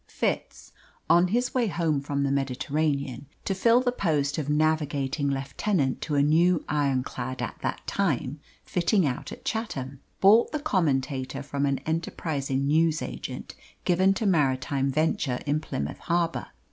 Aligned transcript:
Fitz, 0.07 0.71
on 1.11 1.27
his 1.27 1.53
way 1.53 1.67
home 1.67 2.01
from 2.01 2.23
the 2.23 2.31
Mediterranean, 2.31 3.27
to 3.45 3.53
fill 3.53 3.81
the 3.81 3.91
post 3.91 4.39
of 4.39 4.49
navigating 4.49 5.29
lieutenant 5.29 6.01
to 6.01 6.15
a 6.15 6.23
new 6.23 6.65
ironclad 6.67 7.39
at 7.39 7.59
that 7.61 7.85
time 7.85 8.39
fitting 8.63 9.05
out 9.05 9.31
at 9.31 9.45
Chatham, 9.45 9.99
bought 10.19 10.51
the 10.51 10.59
Commentator 10.59 11.43
from 11.43 11.67
an 11.67 11.77
enterprising 11.85 12.67
newsagent 12.67 13.53
given 13.85 14.11
to 14.15 14.25
maritime 14.25 14.91
venture 14.91 15.37
in 15.45 15.59
Plymouth 15.59 15.99
harbour. 15.99 16.47